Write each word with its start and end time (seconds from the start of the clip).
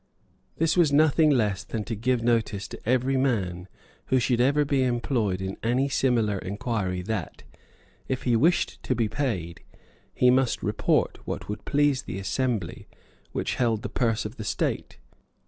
This 0.57 0.75
was 0.75 0.91
nothing 0.91 1.29
less 1.29 1.63
than 1.63 1.83
to 1.83 1.93
give 1.95 2.23
notice 2.23 2.67
to 2.69 2.89
every 2.89 3.17
man 3.17 3.67
who 4.07 4.17
should 4.17 4.41
ever 4.41 4.65
be 4.65 4.81
employed 4.83 5.41
in 5.43 5.57
any 5.61 5.89
similar 5.89 6.39
inquiry 6.39 7.03
that, 7.03 7.43
if 8.07 8.23
he 8.23 8.35
wished 8.35 8.81
to 8.81 8.95
be 8.95 9.07
paid, 9.07 9.61
he 10.11 10.31
must 10.31 10.63
report 10.63 11.19
what 11.25 11.47
would 11.47 11.65
please 11.65 12.01
the 12.01 12.17
assembly 12.17 12.87
which 13.31 13.53
held 13.57 13.83
the 13.83 13.89
purse 13.89 14.25
of 14.25 14.37
the 14.37 14.43
state. 14.43 14.97